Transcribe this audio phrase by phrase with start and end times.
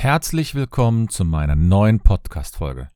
[0.00, 2.86] Herzlich willkommen zu meiner neuen Podcast-Folge.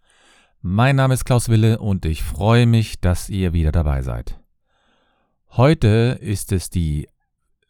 [0.61, 4.39] Mein Name ist Klaus Wille und ich freue mich, dass ihr wieder dabei seid.
[5.51, 7.09] Heute ist es die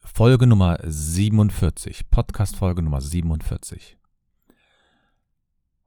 [0.01, 3.97] Folge Nummer 47, Podcast-Folge Nummer 47.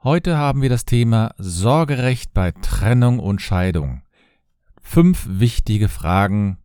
[0.02, 4.02] Heute haben wir das Thema Sorgerecht bei Trennung und Scheidung.
[4.82, 6.57] Fünf wichtige Fragen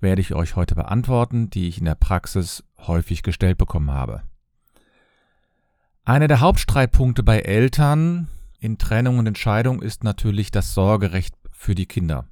[0.00, 4.22] werde ich euch heute beantworten, die ich in der Praxis häufig gestellt bekommen habe.
[6.04, 8.28] Einer der Hauptstreitpunkte bei Eltern
[8.58, 12.26] in Trennung und Entscheidung ist natürlich das Sorgerecht für die Kinder.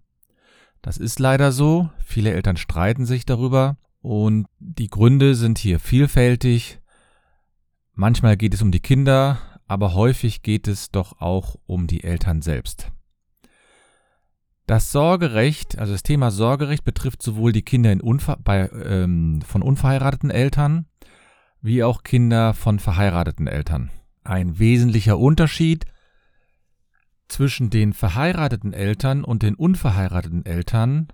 [0.82, 1.90] Das ist leider so.
[2.04, 6.80] Viele Eltern streiten sich darüber und die Gründe sind hier vielfältig.
[7.94, 12.42] Manchmal geht es um die Kinder, aber häufig geht es doch auch um die Eltern
[12.42, 12.90] selbst.
[14.66, 20.30] Das Sorgerecht, also das Thema Sorgerecht betrifft sowohl die Kinder Unver bei, ähm, von unverheirateten
[20.30, 20.86] Eltern
[21.60, 23.90] wie auch Kinder von verheirateten Eltern.
[24.24, 25.86] Ein wesentlicher Unterschied
[27.28, 31.08] zwischen den verheirateten Eltern und den unverheirateten Eltern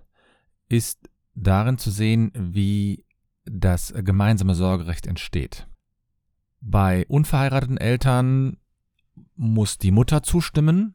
[0.68, 3.04] ist darin zu sehen, wie
[3.44, 5.66] das gemeinsame Sorgerecht entsteht.
[6.60, 8.56] Bei unverheirateten Eltern
[9.36, 10.94] muss die Mutter zustimmen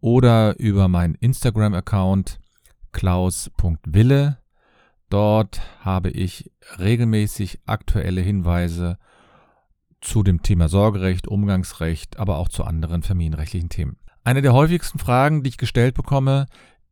[0.00, 2.40] oder über meinen Instagram-Account
[2.92, 4.41] klaus.wille
[5.12, 8.96] Dort habe ich regelmäßig aktuelle Hinweise
[10.00, 13.98] zu dem Thema Sorgerecht, Umgangsrecht, aber auch zu anderen familienrechtlichen Themen.
[14.24, 16.46] Eine der häufigsten Fragen, die ich gestellt bekomme,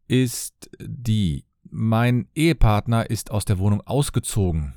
[0.07, 4.75] ist die, mein Ehepartner ist aus der Wohnung ausgezogen.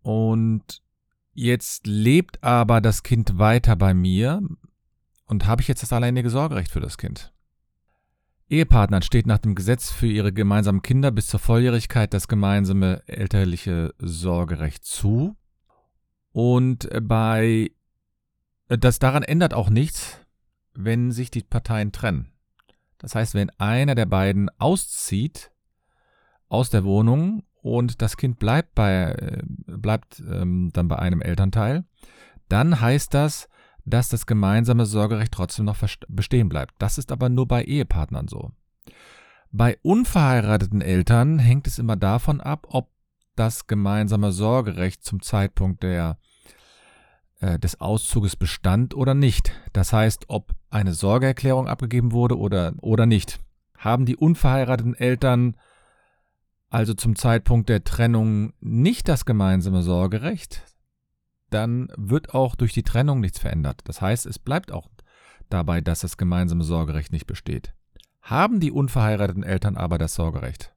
[0.00, 0.80] Und
[1.34, 4.40] jetzt lebt aber das Kind weiter bei mir
[5.26, 7.33] und habe ich jetzt das alleinige Sorgerecht für das Kind?
[8.48, 13.94] Ehepartnern steht nach dem Gesetz für ihre gemeinsamen Kinder bis zur Volljährigkeit das gemeinsame elterliche
[13.98, 15.36] Sorgerecht zu.
[16.32, 17.70] Und bei
[18.68, 20.18] das daran ändert auch nichts,
[20.74, 22.32] wenn sich die Parteien trennen.
[22.98, 25.50] Das heißt, wenn einer der beiden auszieht
[26.48, 31.84] aus der Wohnung und das Kind bleibt bei bleibt ähm, dann bei einem Elternteil,
[32.48, 33.48] dann heißt das,
[33.84, 35.76] dass das gemeinsame Sorgerecht trotzdem noch
[36.08, 36.74] bestehen bleibt.
[36.78, 38.50] Das ist aber nur bei Ehepartnern so.
[39.52, 42.90] Bei unverheirateten Eltern hängt es immer davon ab, ob
[43.36, 46.18] das gemeinsame Sorgerecht zum Zeitpunkt der,
[47.40, 49.52] äh, des Auszuges bestand oder nicht.
[49.72, 53.40] Das heißt, ob eine Sorgeerklärung abgegeben wurde oder, oder nicht.
[53.78, 55.56] Haben die unverheirateten Eltern
[56.74, 60.64] also zum Zeitpunkt der Trennung nicht das gemeinsame Sorgerecht,
[61.54, 63.80] dann wird auch durch die Trennung nichts verändert.
[63.84, 64.88] Das heißt, es bleibt auch
[65.48, 67.72] dabei, dass das gemeinsame Sorgerecht nicht besteht.
[68.20, 70.74] Haben die unverheirateten Eltern aber das Sorgerecht,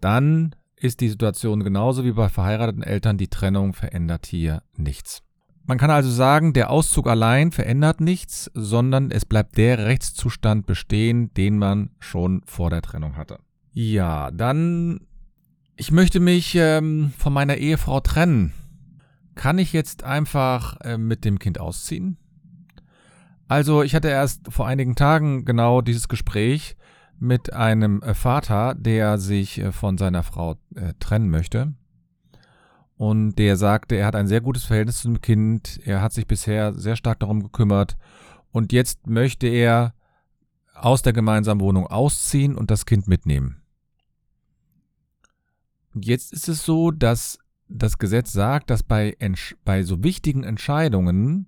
[0.00, 5.22] dann ist die Situation genauso wie bei verheirateten Eltern, die Trennung verändert hier nichts.
[5.64, 11.32] Man kann also sagen, der Auszug allein verändert nichts, sondern es bleibt der Rechtszustand bestehen,
[11.34, 13.38] den man schon vor der Trennung hatte.
[13.72, 15.00] Ja, dann,
[15.74, 18.52] ich möchte mich ähm, von meiner Ehefrau trennen.
[19.36, 22.16] Kann ich jetzt einfach äh, mit dem Kind ausziehen?
[23.48, 26.74] Also ich hatte erst vor einigen Tagen genau dieses Gespräch
[27.18, 31.74] mit einem äh, Vater, der sich äh, von seiner Frau äh, trennen möchte.
[32.96, 36.26] Und der sagte, er hat ein sehr gutes Verhältnis zu dem Kind, er hat sich
[36.26, 37.98] bisher sehr stark darum gekümmert
[38.52, 39.92] und jetzt möchte er
[40.74, 43.60] aus der gemeinsamen Wohnung ausziehen und das Kind mitnehmen.
[45.94, 49.16] Jetzt ist es so, dass das Gesetz sagt, dass bei,
[49.64, 51.46] bei so wichtigen Entscheidungen,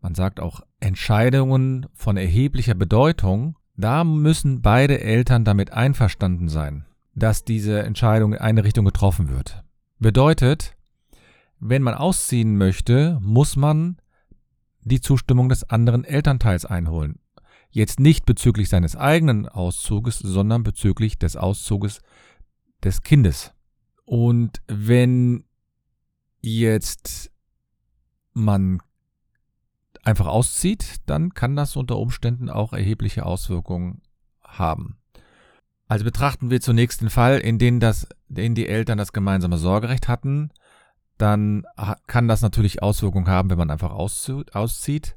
[0.00, 6.84] man sagt auch Entscheidungen von erheblicher Bedeutung, da müssen beide Eltern damit einverstanden sein,
[7.14, 9.62] dass diese Entscheidung in eine Richtung getroffen wird.
[9.98, 10.76] Bedeutet,
[11.58, 13.98] wenn man ausziehen möchte, muss man
[14.82, 17.18] die Zustimmung des anderen Elternteils einholen.
[17.70, 22.00] Jetzt nicht bezüglich seines eigenen Auszuges, sondern bezüglich des Auszuges
[22.82, 23.52] des Kindes.
[24.04, 25.44] Und wenn
[26.40, 27.30] jetzt
[28.32, 28.80] man
[30.02, 34.02] einfach auszieht, dann kann das unter Umständen auch erhebliche Auswirkungen
[34.42, 34.96] haben.
[35.88, 40.08] Also betrachten wir zunächst den Fall, in dem, das, in die Eltern das gemeinsame Sorgerecht
[40.08, 40.50] hatten.
[41.18, 41.64] dann
[42.06, 45.16] kann das natürlich Auswirkungen haben, wenn man einfach auszieht.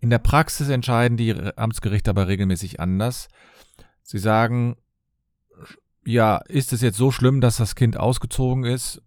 [0.00, 3.28] In der Praxis entscheiden die Amtsgerichte aber regelmäßig anders.
[4.02, 4.76] Sie sagen,
[6.04, 9.02] ja, ist es jetzt so schlimm, dass das Kind ausgezogen ist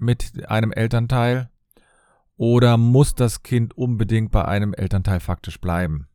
[0.00, 1.50] mit einem Elternteil?
[2.36, 6.06] Oder muss das Kind unbedingt bei einem Elternteil faktisch bleiben?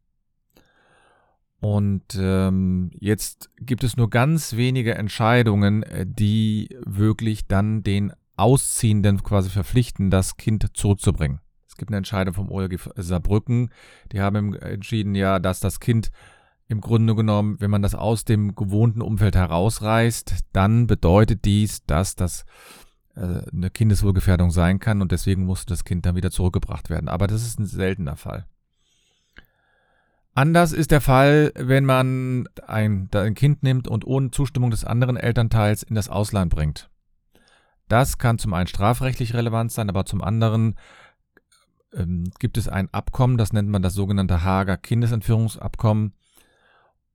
[1.60, 9.24] Und ähm, jetzt gibt es nur ganz wenige Entscheidungen, äh, die wirklich dann den Ausziehenden
[9.24, 11.40] quasi verpflichten, das Kind zurückzubringen.
[11.68, 13.70] Es gibt eine Entscheidung vom OLG Saarbrücken,
[14.12, 16.12] die haben entschieden, ja, dass das Kind
[16.68, 22.16] im Grunde genommen, wenn man das aus dem gewohnten Umfeld herausreißt, dann bedeutet dies, dass
[22.16, 22.46] das äh,
[23.16, 27.08] eine Kindeswohlgefährdung sein kann und deswegen muss das Kind dann wieder zurückgebracht werden.
[27.08, 28.46] Aber das ist ein seltener Fall.
[30.34, 35.16] Anders ist der Fall, wenn man ein, ein Kind nimmt und ohne Zustimmung des anderen
[35.16, 36.90] Elternteils in das Ausland bringt.
[37.88, 40.76] Das kann zum einen strafrechtlich relevant sein, aber zum anderen
[41.94, 46.14] ähm, gibt es ein Abkommen, das nennt man das sogenannte Hager Kindesentführungsabkommen.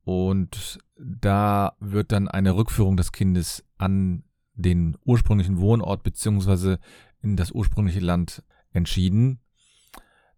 [0.03, 4.23] Und da wird dann eine Rückführung des Kindes an
[4.61, 6.79] den ursprünglichen Wohnort beziehungsweise
[7.21, 9.39] in das ursprüngliche Land entschieden.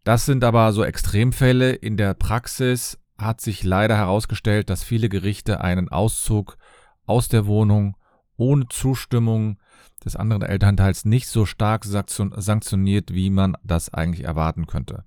[0.03, 1.71] Das sind aber so Extremfälle.
[1.71, 6.57] In der Praxis hat sich leider herausgestellt, dass viele Gerichte einen Auszug
[7.05, 7.95] aus der Wohnung
[8.35, 9.59] ohne Zustimmung
[10.03, 15.05] des anderen Elternteils nicht so stark sanktioniert, wie man das eigentlich erwarten könnte.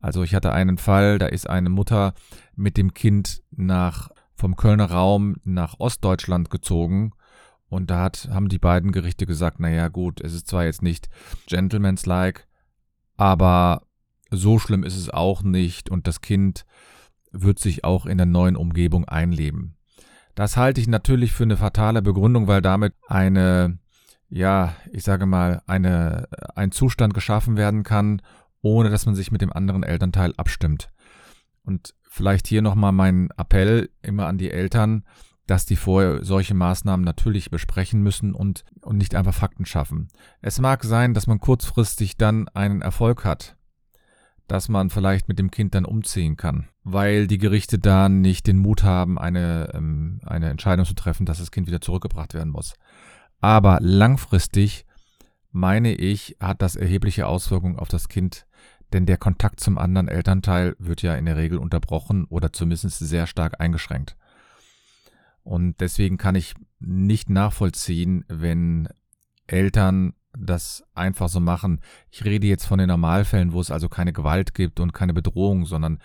[0.00, 2.14] Also ich hatte einen Fall, da ist eine Mutter
[2.56, 7.12] mit dem Kind nach vom Kölner Raum nach Ostdeutschland gezogen
[7.72, 11.08] und da hat, haben die beiden Gerichte gesagt, naja gut, es ist zwar jetzt nicht
[11.46, 12.46] gentleman's-like,
[13.16, 13.86] aber
[14.30, 16.66] so schlimm ist es auch nicht und das Kind
[17.30, 19.76] wird sich auch in der neuen Umgebung einleben.
[20.34, 23.78] Das halte ich natürlich für eine fatale Begründung, weil damit eine,
[24.28, 28.20] ja, ich sage mal, eine, ein Zustand geschaffen werden kann,
[28.60, 30.90] ohne dass man sich mit dem anderen Elternteil abstimmt.
[31.64, 35.04] Und vielleicht hier nochmal mein Appell immer an die Eltern,
[35.46, 40.08] dass die vorher solche Maßnahmen natürlich besprechen müssen und, und nicht einfach Fakten schaffen.
[40.40, 43.56] Es mag sein, dass man kurzfristig dann einen Erfolg hat,
[44.46, 48.58] dass man vielleicht mit dem Kind dann umziehen kann, weil die Gerichte da nicht den
[48.58, 52.74] Mut haben, eine, ähm, eine Entscheidung zu treffen, dass das Kind wieder zurückgebracht werden muss.
[53.40, 54.86] Aber langfristig,
[55.50, 58.46] meine ich, hat das erhebliche Auswirkungen auf das Kind,
[58.92, 63.26] denn der Kontakt zum anderen Elternteil wird ja in der Regel unterbrochen oder zumindest sehr
[63.26, 64.16] stark eingeschränkt.
[65.42, 68.88] Und deswegen kann ich nicht nachvollziehen, wenn
[69.46, 71.80] Eltern das einfach so machen.
[72.10, 75.66] Ich rede jetzt von den Normalfällen, wo es also keine Gewalt gibt und keine Bedrohung,
[75.66, 75.98] sondern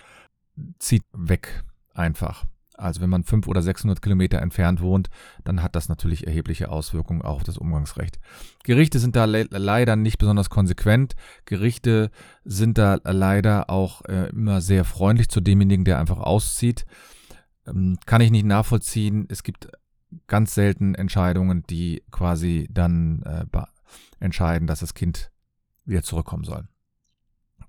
[0.79, 1.63] zieht weg
[1.93, 2.45] einfach.
[2.77, 5.09] Also wenn man fünf oder 600 Kilometer entfernt wohnt,
[5.43, 8.19] dann hat das natürlich erhebliche Auswirkungen auf das Umgangsrecht.
[8.63, 11.15] Gerichte sind da le leider nicht besonders konsequent.
[11.45, 12.11] Gerichte
[12.45, 16.85] sind da leider auch äh, immer sehr freundlich zu demjenigen, der einfach auszieht.
[17.67, 19.25] Ähm, kann ich nicht nachvollziehen.
[19.29, 19.69] Es gibt
[20.27, 23.45] ganz selten Entscheidungen, die quasi dann äh,
[24.19, 25.31] entscheiden, dass das Kind
[25.85, 26.67] wieder zurückkommen soll.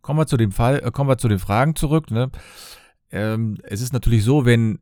[0.03, 2.11] Kommen wir zu dem Fall, äh, kommen wir zu den Fragen zurück.
[2.11, 2.31] Ne?
[3.11, 4.79] Ähm, es ist natürlich so, wenn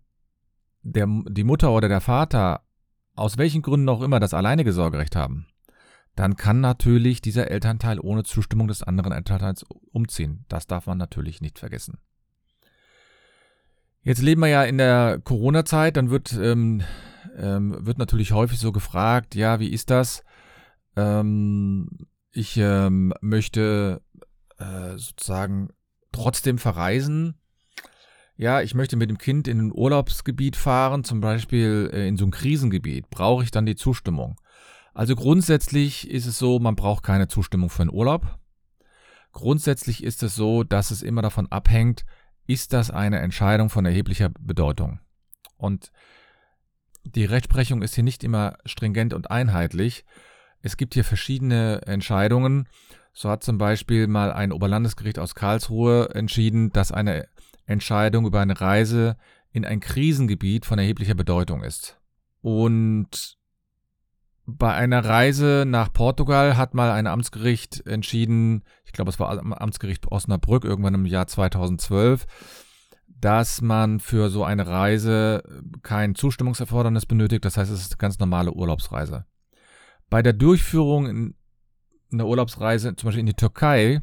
[0.82, 2.62] der, die Mutter oder der Vater
[3.14, 5.46] aus welchen Gründen auch immer das alleinige Sorgerecht haben,
[6.14, 10.44] dann kann natürlich dieser Elternteil ohne Zustimmung des anderen Elternteils umziehen.
[10.48, 11.98] Das darf man natürlich nicht vergessen.
[14.06, 16.80] Jetzt leben wir ja in der Corona-Zeit, dann wird, ähm,
[17.36, 20.22] ähm, wird natürlich häufig so gefragt, ja, wie ist das?
[20.94, 21.88] Ähm,
[22.30, 24.00] ich ähm, möchte
[24.58, 25.70] äh, sozusagen
[26.12, 27.34] trotzdem verreisen.
[28.36, 32.26] Ja, ich möchte mit dem Kind in ein Urlaubsgebiet fahren, zum Beispiel äh, in so
[32.26, 33.10] ein Krisengebiet.
[33.10, 34.40] Brauche ich dann die Zustimmung?
[34.94, 38.38] Also grundsätzlich ist es so, man braucht keine Zustimmung für einen Urlaub.
[39.32, 42.04] Grundsätzlich ist es so, dass es immer davon abhängt,
[42.46, 45.00] ist das eine Entscheidung von erheblicher Bedeutung.
[45.56, 45.90] Und
[47.04, 50.04] die Rechtsprechung ist hier nicht immer stringent und einheitlich.
[50.60, 52.68] Es gibt hier verschiedene Entscheidungen.
[53.12, 57.28] So hat zum Beispiel mal ein Oberlandesgericht aus Karlsruhe entschieden, dass eine
[57.64, 59.16] Entscheidung über eine Reise
[59.52, 61.98] in ein Krisengebiet von erheblicher Bedeutung ist.
[62.42, 63.38] Und
[64.46, 70.10] bei einer Reise nach Portugal hat mal ein Amtsgericht entschieden, ich glaube es war Amtsgericht
[70.10, 72.26] Osnabrück irgendwann im Jahr 2012,
[73.08, 75.42] dass man für so eine Reise
[75.82, 79.26] kein Zustimmungserfordernis benötigt, das heißt es ist eine ganz normale Urlaubsreise.
[80.08, 81.34] Bei der Durchführung in
[82.12, 84.02] einer Urlaubsreise, zum Beispiel in die Türkei,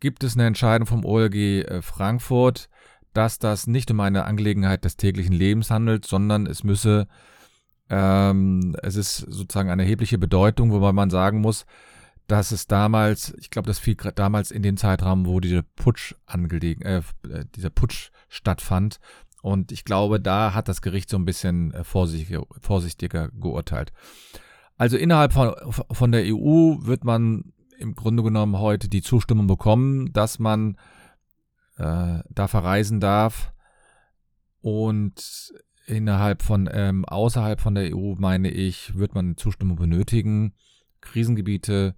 [0.00, 2.68] gibt es eine Entscheidung vom OLG äh, Frankfurt,
[3.14, 7.08] dass das nicht um eine Angelegenheit des täglichen Lebens handelt, sondern es müsse,
[7.88, 11.66] ähm, es ist sozusagen eine erhebliche Bedeutung, wobei man sagen muss,
[12.26, 16.82] dass es damals, ich glaube, das fiel damals in den Zeitraum, wo diese Putsch angelegen,
[16.82, 18.98] äh, äh, dieser Putsch stattfand.
[19.42, 23.92] Und ich glaube, da hat das Gericht so ein bisschen äh, vorsichtiger, vorsichtiger geurteilt.
[24.76, 25.54] Also innerhalb von,
[25.90, 30.76] von der EU wird man im Grunde genommen heute die Zustimmung bekommen, dass man
[31.76, 33.52] äh, da verreisen darf.
[34.60, 35.52] Und
[35.86, 40.52] innerhalb von, ähm, außerhalb von der EU, meine ich, wird man Zustimmung benötigen.
[41.00, 41.94] Krisengebiete,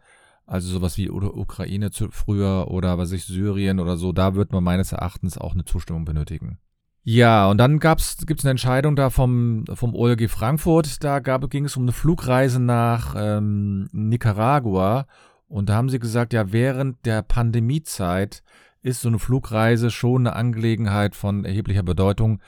[0.46, 4.64] also sowas wie Ukraine zu, früher oder was ich, Syrien oder so, da wird man
[4.64, 6.58] meines Erachtens auch eine Zustimmung benötigen.
[7.02, 11.02] Ja, und dann gibt es eine Entscheidung da vom, vom OLG Frankfurt.
[11.02, 15.06] Da ging es um eine Flugreise nach ähm, Nicaragua.
[15.48, 18.42] Und da haben sie gesagt, ja, während der Pandemiezeit
[18.82, 22.40] ist so eine Flugreise schon eine Angelegenheit von erheblicher Bedeutung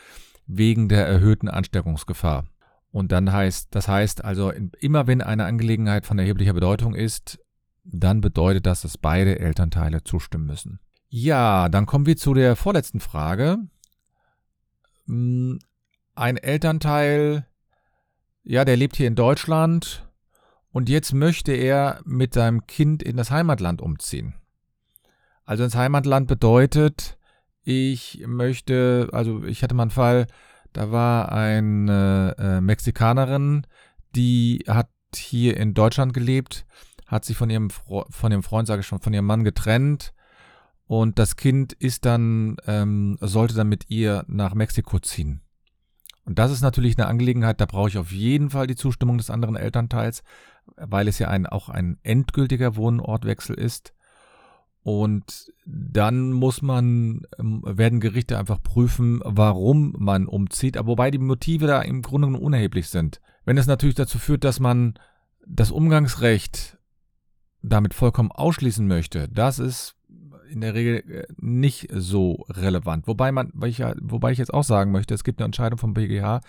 [0.53, 2.45] wegen der erhöhten Ansteckungsgefahr.
[2.93, 7.39] Und dann heißt, das heißt also, immer wenn eine Angelegenheit von erheblicher Bedeutung ist,
[7.85, 10.81] dann bedeutet das, dass beide Elternteile zustimmen müssen.
[11.09, 13.59] Ja, dann kommen wir zu der vorletzten Frage.
[15.07, 15.61] Hm,
[16.15, 17.47] ein Elternteil,
[18.43, 20.09] ja, der lebt hier in Deutschland
[20.73, 24.35] und jetzt möchte er mit seinem Kind in das Heimatland umziehen.
[25.45, 27.19] Also ins Heimatland bedeutet,
[27.63, 30.27] ich möchte, also ich hatte mal einen Fall,
[30.73, 33.67] da war eine äh, Mexikanerin,
[34.15, 36.65] die hat hier in Deutschland gelebt,
[37.07, 40.13] hat sich von ihrem Fro von ihrem Freund, sage ich schon, von ihrem Mann getrennt
[40.87, 45.41] und das Kind ist dann ähm, sollte dann mit ihr nach Mexiko ziehen.
[46.25, 49.31] Und das ist natürlich eine Angelegenheit, da brauche ich auf jeden Fall die Zustimmung des
[49.31, 50.23] anderen Elternteils,
[50.77, 53.95] weil es ja ein, auch ein endgültiger Wohnortwechsel ist.
[54.83, 61.19] Und dann muss man, ähm, werden Gerichte einfach prüfen, warum man umzieht, aber wobei die
[61.19, 63.21] Motive da im Grunde unerheblich sind.
[63.45, 64.95] Wenn es natürlich dazu führt, dass man
[65.47, 66.79] das Umgangsrecht
[67.63, 69.97] damit vollkommen ausschließen möchte, das ist
[70.51, 73.07] in der Regel äh, nicht so relevant.
[73.07, 76.41] Wobei man, wobei ich jetzt auch sagen möchte, es gibt eine Entscheidung vom BGH,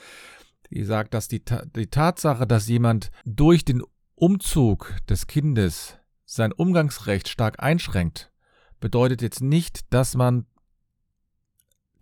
[0.71, 1.43] die sagt, dass die,
[1.75, 3.83] die Tatsache, dass jemand durch den
[4.15, 5.97] Umzug des Kindes
[6.31, 8.31] sein Umgangsrecht stark einschränkt,
[8.79, 10.45] bedeutet jetzt nicht, dass man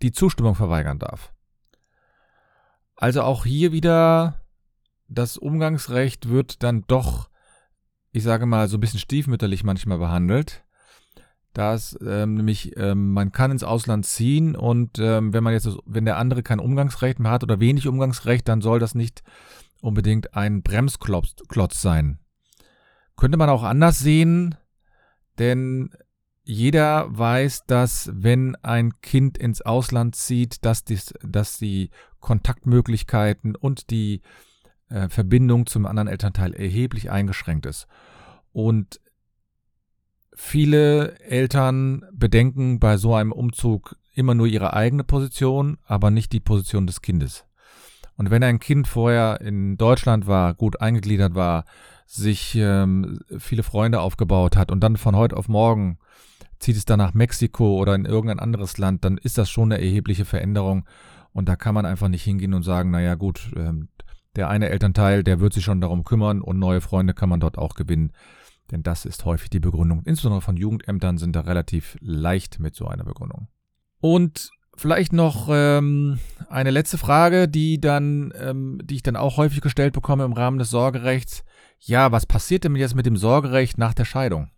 [0.02, 1.32] die Zustimmung verweigern darf.
[2.94, 4.40] Also auch hier wieder,
[5.08, 7.28] das Umgangsrecht wird dann doch,
[8.12, 10.64] ich sage mal, so ein bisschen stiefmütterlich manchmal behandelt.
[11.52, 16.04] Dass ähm, nämlich ähm, man kann ins Ausland ziehen und ähm, wenn man jetzt, wenn
[16.04, 19.24] der andere kein Umgangsrecht mehr hat oder wenig Umgangsrecht, dann soll das nicht
[19.80, 22.20] unbedingt ein Bremsklotz sein.
[23.20, 24.54] Könnte man auch anders sehen,
[25.38, 25.90] denn
[26.42, 33.90] jeder weiß, dass wenn ein Kind ins Ausland zieht, dass, dies, dass die Kontaktmöglichkeiten und
[33.90, 34.22] die
[34.88, 37.88] äh, Verbindung zum anderen Elternteil erheblich eingeschränkt ist.
[38.52, 39.02] Und
[40.32, 46.40] viele Eltern bedenken bei so einem Umzug immer nur ihre eigene Position, aber nicht die
[46.40, 47.44] Position des Kindes.
[48.16, 51.66] Und wenn ein Kind vorher in Deutschland war, gut eingegliedert war,
[52.12, 55.98] sich ähm, viele Freunde aufgebaut hat und dann von heute auf morgen
[56.58, 59.80] zieht es dann nach Mexiko oder in irgendein anderes Land, dann ist das schon eine
[59.80, 60.86] erhebliche Veränderung.
[61.32, 63.88] Und da kann man einfach nicht hingehen und sagen, naja gut, ähm,
[64.34, 67.56] der eine Elternteil, der wird sich schon darum kümmern und neue Freunde kann man dort
[67.56, 68.12] auch gewinnen.
[68.72, 70.02] Denn das ist häufig die Begründung.
[70.04, 73.46] Insbesondere von Jugendämtern sind da relativ leicht mit so einer Begründung.
[74.00, 79.60] Und vielleicht noch ähm, eine letzte Frage, die dann, ähm, die ich dann auch häufig
[79.60, 81.44] gestellt bekomme im Rahmen des Sorgerechts
[81.80, 84.50] ja, was passiert denn jetzt mit dem Sorgerecht nach der Scheidung?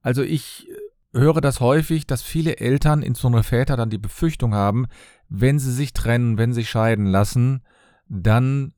[0.00, 4.86] Also ich äh, höre das häufig, dass viele Eltern, insbesondere Väter, dann die Befürchtung haben,
[5.28, 7.62] wenn sie sich trennen, wenn sie scheiden lassen,
[8.08, 8.74] dann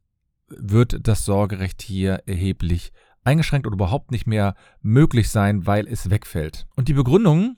[0.48, 2.92] wird das Sorgerecht hier erheblich
[3.24, 6.66] eingeschränkt oder überhaupt nicht mehr möglich sein, weil es wegfällt.
[6.76, 7.56] Und die Begründung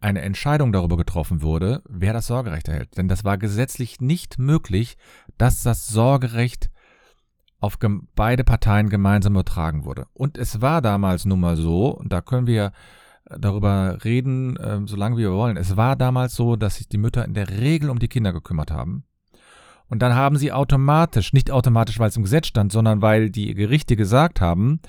[0.01, 2.97] eine Entscheidung darüber getroffen wurde, wer das Sorgerecht erhält.
[2.97, 4.97] Denn das war gesetzlich nicht möglich,
[5.37, 6.71] dass das Sorgerecht
[7.59, 7.79] auf
[8.15, 10.07] beide Parteien gemeinsam übertragen wurde.
[10.13, 12.73] Und es war damals nun mal so, und da können wir
[13.25, 15.57] darüber reden, äh, solange wir wollen.
[15.57, 18.71] Es war damals so, dass sich die Mütter in der Regel um die Kinder gekümmert
[18.71, 19.05] haben.
[19.89, 23.55] Und dann haben sie automatisch, nicht automatisch, weil es im Gesetz stand, sondern weil die
[23.55, 24.81] Gerichte gesagt haben,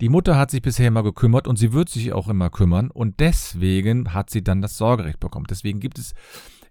[0.00, 3.18] die Mutter hat sich bisher immer gekümmert und sie wird sich auch immer kümmern und
[3.18, 5.46] deswegen hat sie dann das Sorgerecht bekommen.
[5.50, 6.14] Deswegen gibt es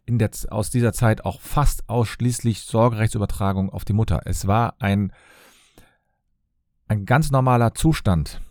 [0.08, 4.22] der, aus dieser Zeit auch fast ausschließlich Sorgerechtsübertragung auf die Mutter.
[4.24, 5.12] Es war ein,
[6.88, 8.42] ein ganz normaler Zustand.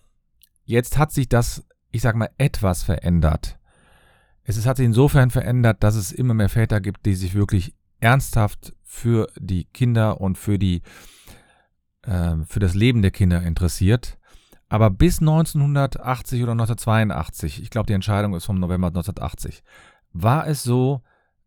[0.64, 3.58] Jetzt hat sich das, ich sag mal, etwas verändert.
[4.44, 8.75] Es hat sich insofern verändert, dass es immer mehr Väter gibt, die sich wirklich ernsthaft
[8.96, 10.82] für die Kinder und für die
[12.02, 14.18] äh, für das Leben der Kinder interessiert.
[14.68, 19.62] Aber bis 1980 oder 1982, ich glaube, die Entscheidung ist vom November 1980,
[20.12, 21.02] war es so,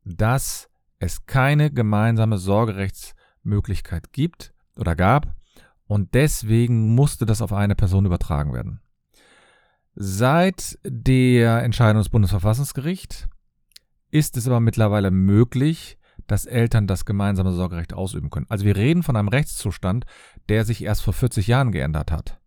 [0.06, 5.34] dass es keine gemeinsame Sorgerechtsmöglichkeit gibt oder gab
[5.86, 8.80] und deswegen musste das auf eine Person übertragen werden.
[9.96, 13.28] Seit der Entscheidung des Bundesverfassungsgerichts
[14.12, 15.99] ist es aber mittlerweile möglich,
[16.32, 18.46] dass Eltern das gemeinsame Sorgerecht ausüben können.
[18.50, 20.06] Also wir reden von einem Rechtszustand,
[20.48, 22.40] der sich erst vor 40 Jahren geändert hat.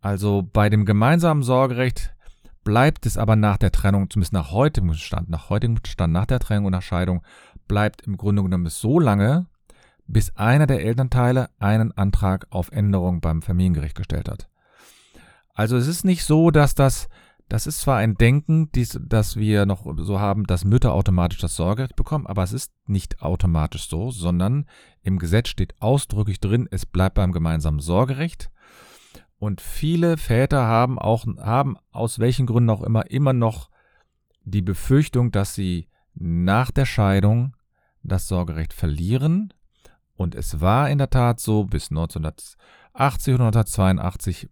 [0.00, 2.14] Also bei dem gemeinsamen Sorgerecht
[2.64, 6.38] bleibt es aber nach der Trennung, zumindest nach heutigem Stand, nach heutigem Stand, nach der
[6.38, 7.22] Trennung und nach Scheidung,
[7.66, 9.46] bleibt im Grunde genommen so lange,
[10.06, 14.48] bis einer der Elternteile einen Antrag auf Änderung beim Familiengericht gestellt hat.
[15.54, 17.08] Also es ist nicht so, dass das,
[17.48, 21.56] das ist zwar ein Denken, dies, dass wir noch so haben, dass Mütter automatisch das
[21.56, 24.66] Sorgerecht bekommen, aber es ist nicht automatisch so, sondern
[25.02, 28.50] im Gesetz steht ausdrücklich drin, es bleibt beim gemeinsamen Sorgerecht.
[29.38, 33.70] Und viele Väter haben auch, haben aus welchen Gründen auch immer, immer noch
[34.42, 37.54] die Befürchtung, dass sie nach der Scheidung
[38.02, 39.54] das Sorgerecht verlieren.
[40.16, 44.50] Und es war in der Tat so, bis 1980 oder 1982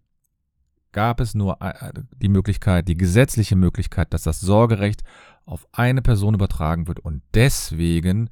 [0.91, 5.03] gab es nur äh, die Möglichkeit, die gesetzliche Möglichkeit, dass das Sorgerecht
[5.45, 6.99] auf eine Person übertragen wird.
[6.99, 8.29] Und deswegen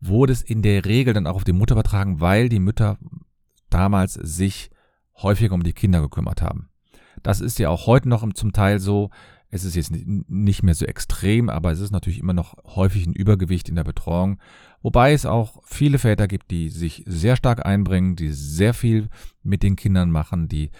[0.00, 2.98] wurde es in der Regel dann auch auf die Mutter übertragen, weil die Mütter
[3.70, 4.70] damals sich
[5.16, 6.68] häufiger um die Kinder gekümmert haben.
[7.22, 9.10] Das ist ja auch heute noch zum Teil so.
[9.48, 13.12] Es ist jetzt nicht mehr so extrem, aber es ist natürlich immer noch häufig ein
[13.12, 14.38] Übergewicht in der Betreuung.
[14.80, 19.08] Wobei es auch viele Väter gibt, die sich sehr stark einbringen, die sehr viel
[19.42, 20.70] mit den Kindern machen, die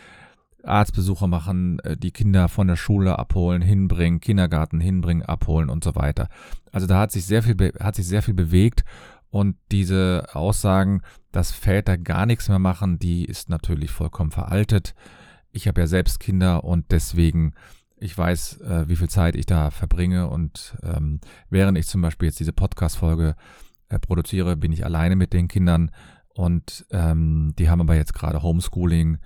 [0.64, 5.94] Arztbesuche machen, äh, die Kinder von der Schule abholen, hinbringen, Kindergarten hinbringen, abholen und so
[5.94, 6.28] weiter.
[6.70, 8.84] Also da hat sich sehr viel, hat sich sehr viel bewegt
[9.32, 11.00] und diese Aussagen,
[11.32, 14.94] dass Väter gar nichts mehr machen, die ist natürlich vollkommen veraltet.
[15.52, 17.54] Ich habe ja selbst Kinder und deswegen,
[17.96, 20.28] ich weiß, äh, wie viel Zeit ich da verbringe.
[20.28, 23.34] Und ähm, während ich zum Beispiel jetzt diese Podcast-Folge
[23.88, 25.90] äh, produziere, bin ich alleine mit den Kindern.
[26.34, 29.16] Und ähm, die haben aber jetzt gerade Homeschooling.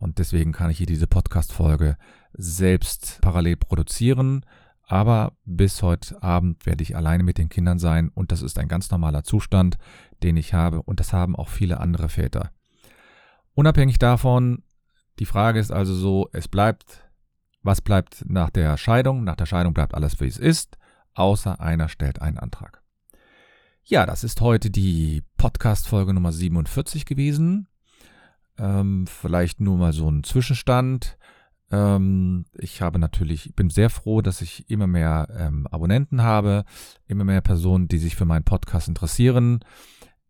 [0.00, 1.96] Und deswegen kann ich hier diese Podcast-Folge
[2.32, 4.46] selbst parallel produzieren.
[4.82, 8.66] Aber bis heute Abend werde ich alleine mit den Kindern sein und das ist ein
[8.66, 9.76] ganz normaler Zustand,
[10.22, 12.50] den ich habe und das haben auch viele andere Väter.
[13.54, 14.64] Unabhängig davon,
[15.20, 17.08] die Frage ist also so, es bleibt,
[17.62, 19.22] was bleibt nach der Scheidung?
[19.22, 20.78] Nach der Scheidung bleibt alles, wie es ist,
[21.14, 22.82] außer einer stellt einen Antrag.
[23.84, 27.68] Ja, das ist heute die Podcast-Folge Nummer 47 gewesen.
[28.58, 31.16] Ähm, vielleicht nur mal so ein Zwischenstand.
[31.70, 36.64] Ähm, ich habe natürlich, bin sehr froh, dass ich immer mehr ähm, Abonnenten habe,
[37.06, 39.60] immer mehr Personen, die sich für meinen Podcast interessieren.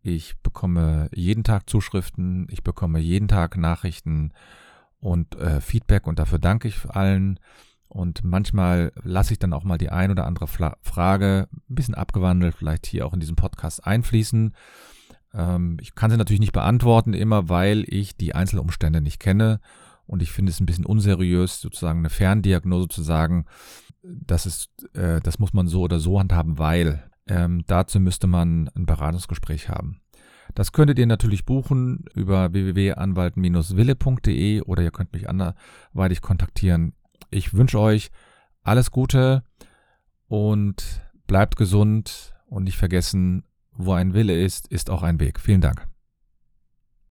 [0.03, 4.33] Ich bekomme jeden Tag Zuschriften, ich bekomme jeden Tag Nachrichten
[4.99, 7.39] und äh, Feedback und dafür danke ich allen.
[7.87, 11.93] Und manchmal lasse ich dann auch mal die ein oder andere Fla Frage, ein bisschen
[11.93, 14.55] abgewandelt, vielleicht hier auch in diesem Podcast einfließen.
[15.33, 19.59] Ähm, ich kann sie natürlich nicht beantworten, immer weil ich die Einzelumstände nicht kenne
[20.05, 23.45] und ich finde es ein bisschen unseriös, sozusagen eine Ferndiagnose zu sagen,
[24.03, 28.69] das ist, äh, das muss man so oder so handhaben, weil ähm, dazu müsste man
[28.75, 30.01] ein Beratungsgespräch haben.
[30.53, 36.93] Das könntet ihr natürlich buchen über www.anwalt-wille.de oder ihr könnt mich anderweitig kontaktieren.
[37.29, 38.11] Ich wünsche euch
[38.63, 39.43] alles Gute
[40.27, 45.39] und bleibt gesund und nicht vergessen, wo ein Wille ist, ist auch ein Weg.
[45.39, 45.90] Vielen Dank.